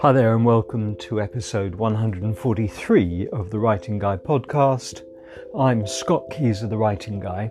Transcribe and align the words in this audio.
Hi 0.00 0.12
there, 0.12 0.36
and 0.36 0.44
welcome 0.44 0.94
to 0.98 1.20
episode 1.20 1.74
143 1.74 3.28
of 3.32 3.50
the 3.50 3.58
Writing 3.58 3.98
Guy 3.98 4.16
podcast. 4.16 5.02
I'm 5.58 5.84
Scott 5.84 6.30
Keys 6.30 6.62
of 6.62 6.70
the 6.70 6.76
Writing 6.76 7.18
Guy, 7.18 7.50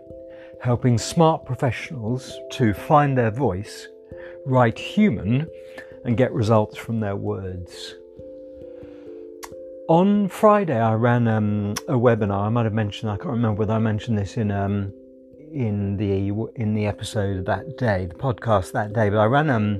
helping 0.61 0.97
smart 0.97 1.45
professionals 1.45 2.33
to 2.51 2.73
find 2.73 3.17
their 3.17 3.31
voice, 3.31 3.89
write 4.45 4.79
human, 4.79 5.47
and 6.05 6.15
get 6.15 6.31
results 6.31 6.77
from 6.77 7.01
their 7.01 7.17
words. 7.17 7.95
On 9.89 10.29
Friday, 10.29 10.79
I 10.79 10.93
ran 10.93 11.27
um, 11.27 11.71
a 11.89 11.95
webinar. 11.95 12.45
I 12.45 12.49
might 12.49 12.63
have 12.63 12.73
mentioned. 12.73 13.11
I 13.11 13.17
can't 13.17 13.31
remember 13.31 13.59
whether 13.59 13.73
I 13.73 13.79
mentioned 13.79 14.17
this 14.17 14.37
in 14.37 14.49
um, 14.49 14.93
in 15.51 15.97
the 15.97 16.49
in 16.55 16.73
the 16.73 16.85
episode 16.85 17.45
that 17.45 17.77
day, 17.77 18.05
the 18.05 18.15
podcast 18.15 18.71
that 18.73 18.93
day. 18.93 19.09
But 19.09 19.19
I 19.19 19.25
ran 19.25 19.49
um, 19.49 19.79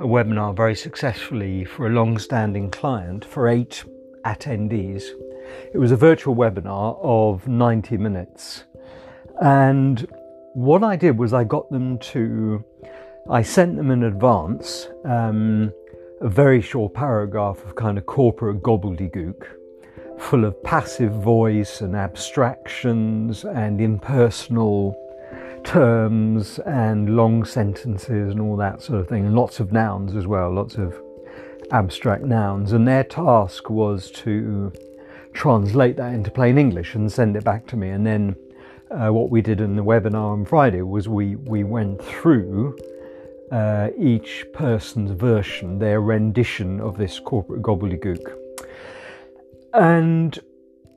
a 0.00 0.06
webinar 0.06 0.56
very 0.56 0.74
successfully 0.74 1.64
for 1.64 1.86
a 1.86 1.90
long-standing 1.90 2.70
client 2.70 3.24
for 3.24 3.48
eight 3.48 3.84
attendees. 4.24 5.04
It 5.72 5.78
was 5.78 5.92
a 5.92 5.96
virtual 5.96 6.34
webinar 6.34 6.98
of 7.02 7.46
90 7.46 7.96
minutes, 7.98 8.64
and 9.40 10.06
what 10.54 10.82
I 10.82 10.96
did 10.96 11.18
was 11.18 11.32
I 11.32 11.44
got 11.44 11.70
them 11.70 11.98
to. 11.98 12.64
I 13.30 13.42
sent 13.42 13.76
them 13.76 13.90
in 13.90 14.04
advance. 14.04 14.88
Um, 15.04 15.72
a 16.20 16.28
very 16.28 16.62
short 16.62 16.94
paragraph 16.94 17.62
of 17.64 17.74
kind 17.74 17.98
of 17.98 18.06
corporate 18.06 18.62
gobbledygook, 18.62 19.46
full 20.18 20.44
of 20.44 20.62
passive 20.62 21.12
voice 21.12 21.80
and 21.80 21.94
abstractions 21.94 23.44
and 23.44 23.80
impersonal 23.80 24.96
terms 25.64 26.58
and 26.60 27.16
long 27.16 27.44
sentences 27.44 28.30
and 28.30 28.40
all 28.40 28.56
that 28.56 28.82
sort 28.82 29.00
of 29.00 29.08
thing, 29.08 29.26
and 29.26 29.34
lots 29.34 29.60
of 29.60 29.72
nouns 29.72 30.14
as 30.14 30.26
well, 30.26 30.52
lots 30.52 30.76
of 30.76 30.94
abstract 31.72 32.22
nouns. 32.22 32.72
And 32.72 32.86
their 32.86 33.04
task 33.04 33.70
was 33.70 34.10
to 34.12 34.72
translate 35.32 35.96
that 35.96 36.14
into 36.14 36.30
plain 36.30 36.58
English 36.58 36.94
and 36.94 37.10
send 37.10 37.36
it 37.36 37.44
back 37.44 37.66
to 37.68 37.76
me. 37.76 37.88
And 37.90 38.06
then 38.06 38.36
uh, 38.90 39.10
what 39.10 39.30
we 39.30 39.42
did 39.42 39.60
in 39.60 39.74
the 39.74 39.82
webinar 39.82 40.32
on 40.32 40.44
Friday 40.44 40.82
was 40.82 41.08
we, 41.08 41.36
we 41.36 41.64
went 41.64 42.02
through 42.02 42.78
uh, 43.50 43.88
each 43.98 44.46
person's 44.52 45.10
version, 45.10 45.78
their 45.78 46.00
rendition 46.00 46.80
of 46.80 46.96
this 46.96 47.18
corporate 47.18 47.62
gobbledygook. 47.62 48.32
And 49.72 50.38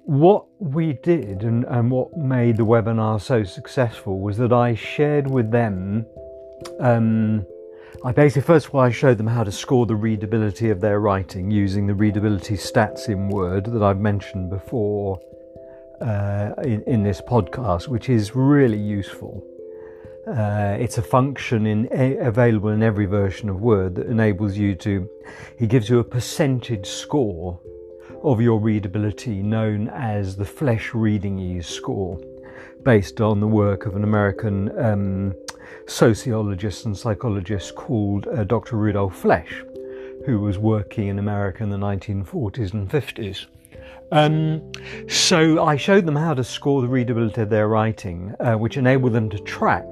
what 0.08 0.46
we 0.60 0.94
did 0.94 1.44
and, 1.44 1.66
and 1.66 1.92
what 1.92 2.16
made 2.16 2.56
the 2.56 2.66
webinar 2.66 3.22
so 3.22 3.44
successful 3.44 4.22
was 4.22 4.38
that 4.38 4.54
I 4.54 4.74
shared 4.74 5.30
with 5.30 5.52
them. 5.52 6.06
Um, 6.80 7.46
I 8.06 8.14
basically, 8.14 8.44
first 8.44 8.68
of 8.68 8.76
all, 8.76 8.80
I 8.80 8.90
showed 8.90 9.18
them 9.18 9.28
how 9.28 9.44
to 9.44 9.52
score 9.52 9.86
the 9.86 9.98
readability 9.98 10.70
of 10.70 10.80
their 10.80 11.02
writing 11.02 11.52
using 11.52 11.88
the 11.88 11.94
readability 11.94 12.56
stats 12.56 13.10
in 13.10 13.28
Word 13.28 13.66
that 13.66 13.84
I've 13.84 14.00
mentioned 14.00 14.50
before 14.50 15.20
uh, 16.00 16.54
in, 16.64 16.84
in 16.84 17.04
this 17.04 17.20
podcast, 17.20 17.90
which 17.90 18.08
is 18.08 18.34
really 18.34 18.80
useful. 18.80 19.44
Uh, 20.26 20.78
it's 20.80 20.98
a 20.98 21.02
function 21.02 21.66
in 21.68 21.90
available 22.22 22.70
in 22.70 22.82
every 22.82 23.08
version 23.08 23.50
of 23.50 23.60
Word 23.60 23.96
that 23.96 24.08
enables 24.08 24.56
you 24.56 24.74
to. 24.76 25.10
He 25.60 25.68
gives 25.68 25.90
you 25.90 26.00
a 26.00 26.04
percentage 26.06 26.88
score 26.88 27.60
of 28.24 28.42
your 28.42 28.60
readability, 28.60 29.42
known 29.42 29.88
as 29.90 30.36
the 30.36 30.46
Flesch 30.46 30.94
Reading 30.94 31.40
Ease 31.40 31.68
score, 31.68 32.20
based 32.84 33.22
on 33.22 33.40
the 33.40 33.48
work 33.48 33.86
of 33.86 33.96
an 33.96 34.04
American 34.04 34.78
um, 34.80 35.34
sociologist 35.88 36.86
and 36.86 36.98
psychologist 36.98 37.76
called 37.76 38.28
uh, 38.28 38.44
Dr. 38.44 38.78
Rudolf 38.78 39.22
Flesch, 39.22 39.64
who 40.26 40.40
was 40.40 40.58
working 40.58 41.08
in 41.08 41.20
America 41.20 41.64
in 41.64 41.70
the 41.70 41.78
1940s 41.78 42.74
and 42.74 42.90
50s. 42.90 43.46
Um, 44.12 44.72
so 45.10 45.66
I 45.66 45.76
showed 45.76 46.06
them 46.06 46.16
how 46.16 46.34
to 46.34 46.44
score 46.44 46.82
the 46.82 46.88
readability 46.88 47.42
of 47.42 47.50
their 47.50 47.68
writing, 47.68 48.34
uh, 48.40 48.56
which 48.56 48.78
enabled 48.78 49.14
them 49.14 49.30
to 49.30 49.40
track 49.40 49.86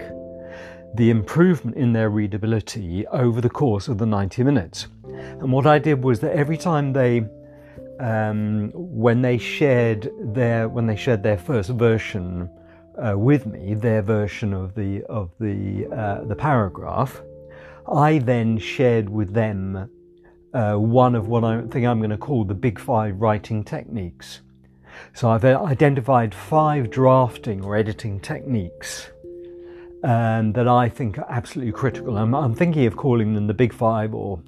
the 0.96 1.09
improvement 1.09 1.75
in 1.75 1.91
their 1.91 2.09
readability 2.09 3.06
over 3.08 3.41
the 3.41 3.50
course 3.50 3.90
of 3.90 3.97
the 3.97 4.06
90 4.06 4.44
minutes. 4.44 4.88
And 5.03 5.52
what 5.52 5.68
I 5.68 5.80
did 5.80 6.03
was 6.03 6.22
that 6.22 6.31
every 6.34 6.58
time 6.58 6.94
they 6.94 7.25
um, 8.00 8.72
when 8.73 9.22
they 9.22 9.38
shared 9.38 10.09
their 10.19 10.67
when 10.67 10.85
they 10.88 10.95
shared 10.95 11.23
their 11.23 11.38
first 11.38 11.69
version 11.69 12.50
uh, 12.97 13.17
with 13.17 13.45
me, 13.45 13.73
their 13.73 14.01
version 14.01 14.53
of 14.53 14.75
the 14.75 15.03
of 15.03 15.31
the 15.39 15.88
uh, 15.88 16.23
the 16.25 16.35
paragraph, 16.35 17.22
I 17.91 18.19
then 18.19 18.57
shared 18.57 19.09
with 19.09 19.34
them 19.34 19.89
uh, 20.53 20.75
one 20.75 21.16
of 21.16 21.28
what 21.28 21.44
I 21.44 21.61
think 21.61 21.85
I'm 21.85 22.00
going 22.00 22.09
to 22.09 22.17
call 22.17 22.45
the 22.45 22.53
big 22.53 22.79
five 22.79 23.19
writing 23.19 23.63
techniques. 23.63 24.41
So 25.13 25.29
I've 25.29 25.44
identified 25.44 26.34
five 26.34 26.89
drafting 26.89 27.63
or 27.63 27.75
editing 27.75 28.19
techniques 28.19 29.09
um, 30.03 30.53
that 30.53 30.67
I 30.67 30.88
think 30.88 31.17
are 31.17 31.25
absolutely 31.29 31.73
critical. 31.73 32.17
I'm, 32.17 32.34
I'm, 32.34 32.53
thinking 32.53 32.85
of 32.85 32.95
calling 32.95 33.34
them 33.34 33.47
the 33.47 33.53
Big 33.53 33.73
Five 33.73 34.13
or 34.13 34.41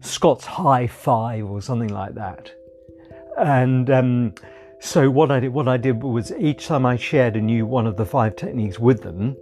Scott's 0.00 0.44
High 0.44 0.86
Five 0.86 1.48
or 1.48 1.62
something 1.62 1.88
like 1.88 2.14
that. 2.16 2.52
And 3.38 3.88
um, 3.90 4.34
so 4.80 5.10
what 5.10 5.30
I 5.30 5.40
did, 5.40 5.52
what 5.52 5.68
I 5.68 5.76
did 5.76 6.02
was 6.02 6.32
each 6.32 6.66
time 6.66 6.84
I 6.84 6.96
shared 6.96 7.36
a 7.36 7.40
new 7.40 7.66
one 7.66 7.86
of 7.86 7.96
the 7.96 8.06
five 8.06 8.36
techniques 8.36 8.78
with 8.78 9.02
them, 9.02 9.36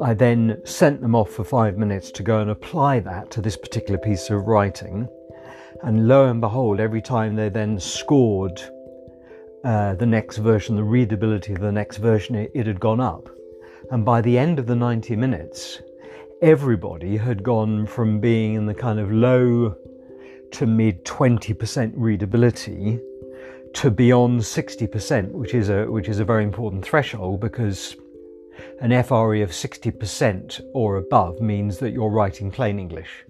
I 0.00 0.14
then 0.14 0.60
sent 0.64 1.00
them 1.00 1.14
off 1.14 1.30
for 1.30 1.44
five 1.44 1.76
minutes 1.76 2.10
to 2.12 2.22
go 2.22 2.40
and 2.40 2.50
apply 2.50 3.00
that 3.00 3.30
to 3.32 3.40
this 3.40 3.56
particular 3.56 3.98
piece 3.98 4.30
of 4.30 4.46
writing. 4.46 5.08
And 5.82 6.08
lo 6.08 6.28
and 6.28 6.40
behold, 6.40 6.80
every 6.80 7.00
time 7.00 7.36
they 7.36 7.48
then 7.48 7.78
scored 7.78 8.60
uh, 9.64 9.94
the 9.94 10.06
next 10.06 10.38
version, 10.38 10.76
the 10.76 10.84
readability 10.84 11.52
of 11.52 11.60
the 11.60 11.72
next 11.72 11.98
version, 11.98 12.34
it, 12.34 12.50
it 12.54 12.66
had 12.66 12.80
gone 12.80 13.00
up. 13.00 13.28
And 13.90 14.04
by 14.04 14.20
the 14.20 14.36
end 14.36 14.58
of 14.58 14.66
the 14.66 14.76
90 14.76 15.16
minutes, 15.16 15.80
everybody 16.42 17.16
had 17.16 17.42
gone 17.42 17.86
from 17.86 18.20
being 18.20 18.54
in 18.54 18.66
the 18.66 18.74
kind 18.74 18.98
of 18.98 19.10
low 19.10 19.74
to 20.52 20.66
mid 20.66 21.04
20% 21.04 21.92
readability 21.94 23.00
to 23.74 23.90
beyond 23.90 24.40
60%, 24.40 25.30
which 25.30 25.54
is 25.54 25.68
a 25.68 25.84
which 25.86 26.08
is 26.08 26.20
a 26.20 26.24
very 26.24 26.44
important 26.44 26.84
threshold 26.84 27.40
because 27.40 27.96
an 28.80 28.90
FRE 29.02 29.42
of 29.42 29.50
60% 29.50 30.60
or 30.74 30.96
above 30.96 31.40
means 31.40 31.78
that 31.78 31.92
you're 31.92 32.10
writing 32.10 32.50
plain 32.50 32.78
English, 32.78 33.24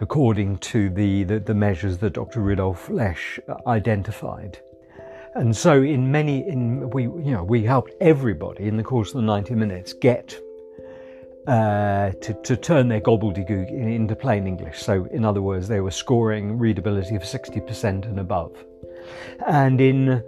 according 0.00 0.58
to 0.58 0.90
the, 0.90 1.24
the, 1.24 1.38
the 1.40 1.54
measures 1.54 1.98
that 1.98 2.14
Dr. 2.14 2.40
Rudolf 2.40 2.86
Flesch 2.86 3.38
identified. 3.66 4.58
And 5.34 5.54
so, 5.54 5.82
in 5.82 6.10
many, 6.10 6.48
in 6.48 6.88
we, 6.90 7.02
you 7.02 7.32
know, 7.32 7.44
we 7.44 7.62
helped 7.62 7.92
everybody 8.00 8.68
in 8.68 8.76
the 8.76 8.82
course 8.82 9.10
of 9.10 9.16
the 9.16 9.22
90 9.22 9.54
minutes 9.54 9.92
get 9.92 10.38
uh, 11.46 12.10
to, 12.22 12.34
to 12.42 12.56
turn 12.56 12.88
their 12.88 13.00
gobbledygook 13.00 13.70
into 13.70 14.16
plain 14.16 14.46
English. 14.46 14.80
So, 14.80 15.04
in 15.12 15.24
other 15.24 15.42
words, 15.42 15.68
they 15.68 15.80
were 15.80 15.90
scoring 15.90 16.58
readability 16.58 17.16
of 17.16 17.22
60% 17.22 18.06
and 18.06 18.18
above. 18.18 18.56
And 19.46 19.80
in 19.80 20.22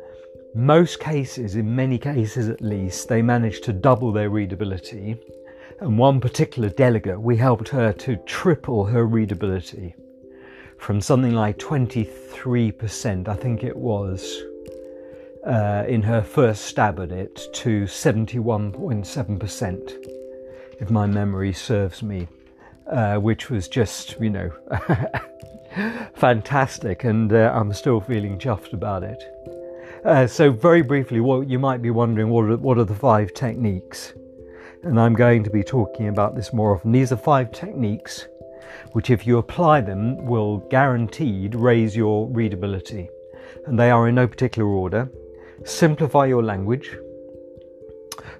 most 0.54 1.00
cases, 1.00 1.56
in 1.56 1.74
many 1.74 1.98
cases 1.98 2.48
at 2.48 2.60
least, 2.60 3.08
they 3.08 3.22
managed 3.22 3.64
to 3.64 3.72
double 3.72 4.12
their 4.12 4.30
readability. 4.30 5.16
And 5.80 5.98
one 5.98 6.20
particular 6.20 6.68
delegate, 6.68 7.20
we 7.20 7.36
helped 7.36 7.68
her 7.68 7.92
to 7.92 8.16
triple 8.26 8.86
her 8.86 9.06
readability 9.06 9.94
from 10.78 11.00
something 11.00 11.34
like 11.34 11.58
23%, 11.58 13.28
I 13.28 13.34
think 13.34 13.64
it 13.64 13.76
was, 13.76 14.42
uh, 15.46 15.84
in 15.88 16.02
her 16.02 16.22
first 16.22 16.66
stab 16.66 17.00
at 17.00 17.10
it 17.10 17.48
to 17.54 17.82
71.7%, 17.82 20.06
if 20.80 20.90
my 20.90 21.06
memory 21.06 21.52
serves 21.52 22.02
me, 22.02 22.28
uh, 22.86 23.16
which 23.16 23.50
was 23.50 23.68
just, 23.68 24.18
you 24.20 24.30
know, 24.30 24.50
fantastic, 26.14 27.04
and 27.04 27.32
uh, 27.32 27.52
I'm 27.54 27.72
still 27.72 28.00
feeling 28.00 28.38
chuffed 28.38 28.72
about 28.72 29.02
it. 29.02 29.22
Uh, 30.04 30.26
so, 30.26 30.50
very 30.50 30.82
briefly, 30.82 31.20
what 31.20 31.48
you 31.48 31.58
might 31.58 31.82
be 31.82 31.90
wondering 31.90 32.30
what 32.30 32.44
are, 32.44 32.56
what 32.56 32.78
are 32.78 32.84
the 32.84 32.94
five 32.94 33.34
techniques? 33.34 34.14
And 34.82 34.98
I'm 34.98 35.14
going 35.14 35.42
to 35.44 35.50
be 35.50 35.64
talking 35.64 36.08
about 36.08 36.36
this 36.36 36.52
more 36.52 36.74
often. 36.74 36.92
These 36.92 37.12
are 37.12 37.16
five 37.16 37.50
techniques 37.52 38.26
which, 38.92 39.10
if 39.10 39.26
you 39.26 39.38
apply 39.38 39.80
them, 39.80 40.24
will 40.24 40.58
guaranteed 40.70 41.54
raise 41.54 41.96
your 41.96 42.28
readability. 42.28 43.08
And 43.66 43.78
they 43.78 43.90
are 43.90 44.08
in 44.08 44.14
no 44.14 44.26
particular 44.26 44.68
order 44.68 45.10
simplify 45.64 46.24
your 46.24 46.42
language, 46.42 46.96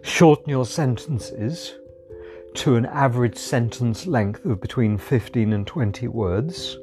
shorten 0.03 0.49
your 0.49 0.65
sentences 0.65 1.75
to 2.55 2.77
an 2.77 2.87
average 2.87 3.37
sentence 3.37 4.07
length 4.07 4.45
of 4.45 4.61
between 4.61 4.97
15 4.97 5.53
and 5.53 5.67
20 5.67 6.09
words, 6.09 6.79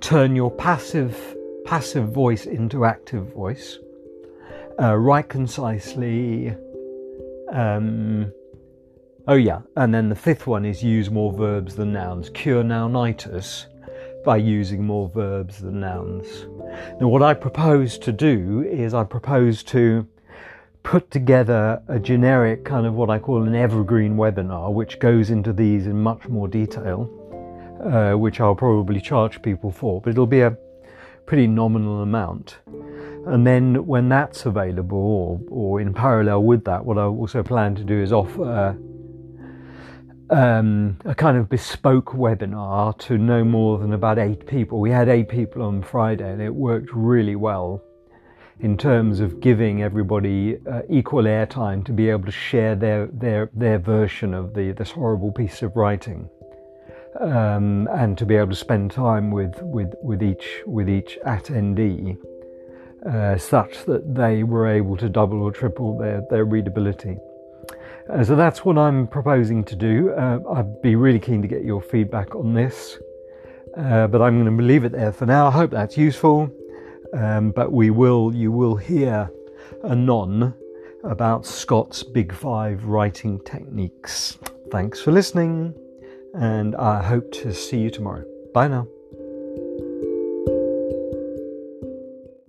turn 0.00 0.36
your 0.36 0.50
passive 0.50 1.36
passive 1.64 2.08
voice 2.08 2.46
into 2.46 2.84
active 2.84 3.32
voice, 3.32 3.78
uh, 4.80 4.96
write 4.96 5.28
concisely, 5.28 6.54
um, 7.52 8.32
Oh, 9.28 9.34
yeah, 9.34 9.60
and 9.76 9.94
then 9.94 10.08
the 10.08 10.16
fifth 10.16 10.48
one 10.48 10.64
is 10.64 10.82
use 10.82 11.08
more 11.08 11.32
verbs 11.32 11.76
than 11.76 11.92
nouns. 11.92 12.28
Cure 12.30 12.64
nounitis 12.64 13.66
by 14.24 14.36
using 14.36 14.84
more 14.84 15.08
verbs 15.08 15.60
than 15.60 15.78
nouns. 15.78 16.46
Now, 17.00 17.06
what 17.06 17.22
I 17.22 17.34
propose 17.34 17.98
to 17.98 18.10
do 18.10 18.66
is 18.68 18.94
I 18.94 19.04
propose 19.04 19.62
to 19.64 20.08
put 20.82 21.08
together 21.12 21.80
a 21.86 22.00
generic 22.00 22.64
kind 22.64 22.84
of 22.84 22.94
what 22.94 23.10
I 23.10 23.20
call 23.20 23.44
an 23.44 23.54
evergreen 23.54 24.16
webinar, 24.16 24.72
which 24.72 24.98
goes 24.98 25.30
into 25.30 25.52
these 25.52 25.86
in 25.86 26.02
much 26.02 26.26
more 26.28 26.48
detail, 26.48 27.08
uh, 27.82 28.12
which 28.12 28.40
I'll 28.40 28.54
probably 28.54 29.00
charge 29.00 29.42
people 29.42 29.70
for, 29.70 30.00
but 30.00 30.10
it'll 30.10 30.26
be 30.26 30.40
a 30.40 30.56
pretty 31.26 31.46
nominal 31.46 32.02
amount. 32.02 32.58
And 33.26 33.46
then 33.46 33.86
when 33.86 34.08
that's 34.08 34.46
available, 34.46 34.98
or, 34.98 35.40
or 35.48 35.80
in 35.80 35.94
parallel 35.94 36.42
with 36.42 36.64
that, 36.64 36.84
what 36.84 36.98
I 36.98 37.02
also 37.02 37.42
plan 37.42 37.74
to 37.76 37.84
do 37.84 38.00
is 38.00 38.12
offer 38.12 38.76
um, 40.30 40.96
a 41.04 41.14
kind 41.14 41.36
of 41.36 41.48
bespoke 41.48 42.12
webinar 42.12 42.98
to 43.00 43.18
no 43.18 43.44
more 43.44 43.78
than 43.78 43.92
about 43.92 44.18
eight 44.18 44.46
people. 44.46 44.80
We 44.80 44.90
had 44.90 45.08
eight 45.08 45.28
people 45.28 45.62
on 45.62 45.82
Friday, 45.82 46.32
and 46.32 46.40
it 46.40 46.54
worked 46.54 46.90
really 46.92 47.36
well 47.36 47.82
in 48.60 48.76
terms 48.76 49.20
of 49.20 49.40
giving 49.40 49.82
everybody 49.82 50.58
uh, 50.70 50.82
equal 50.88 51.24
airtime 51.24 51.84
to 51.84 51.92
be 51.92 52.08
able 52.08 52.24
to 52.24 52.32
share 52.32 52.74
their 52.74 53.08
their 53.08 53.50
their 53.52 53.78
version 53.78 54.34
of 54.34 54.54
the 54.54 54.72
this 54.72 54.90
horrible 54.90 55.32
piece 55.32 55.62
of 55.62 55.76
writing, 55.76 56.28
um, 57.20 57.88
and 57.92 58.16
to 58.18 58.26
be 58.26 58.36
able 58.36 58.50
to 58.50 58.56
spend 58.56 58.90
time 58.90 59.30
with 59.30 59.60
with 59.62 59.94
with 60.02 60.22
each 60.22 60.62
with 60.66 60.88
each 60.88 61.18
attendee, 61.26 62.16
uh, 63.06 63.36
such 63.36 63.84
that 63.84 64.14
they 64.14 64.42
were 64.42 64.66
able 64.68 64.96
to 64.96 65.08
double 65.08 65.42
or 65.42 65.52
triple 65.52 65.98
their 65.98 66.22
their 66.30 66.44
readability. 66.44 67.18
Uh, 68.12 68.24
so 68.24 68.34
that's 68.34 68.64
what 68.64 68.76
I'm 68.76 69.06
proposing 69.06 69.64
to 69.64 69.76
do. 69.76 70.10
Uh, 70.12 70.40
I'd 70.54 70.82
be 70.82 70.96
really 70.96 71.20
keen 71.20 71.40
to 71.42 71.48
get 71.48 71.64
your 71.64 71.80
feedback 71.80 72.34
on 72.34 72.52
this, 72.52 72.98
uh, 73.76 74.06
but 74.08 74.20
I'm 74.20 74.42
going 74.42 74.56
to 74.56 74.62
leave 74.62 74.84
it 74.84 74.92
there 74.92 75.12
for 75.12 75.26
now. 75.26 75.46
I 75.46 75.50
hope 75.50 75.70
that's 75.70 75.96
useful. 75.96 76.50
Um, 77.14 77.50
but 77.50 77.70
we 77.70 77.90
will, 77.90 78.34
you 78.34 78.50
will 78.50 78.76
hear 78.76 79.30
anon 79.84 80.54
about 81.04 81.44
Scott's 81.44 82.02
Big 82.02 82.32
Five 82.32 82.86
writing 82.86 83.38
techniques. 83.44 84.38
Thanks 84.70 85.00
for 85.02 85.12
listening, 85.12 85.74
and 86.34 86.74
I 86.76 87.02
hope 87.02 87.30
to 87.32 87.52
see 87.52 87.78
you 87.78 87.90
tomorrow. 87.90 88.24
Bye 88.52 88.68
now. 88.68 88.88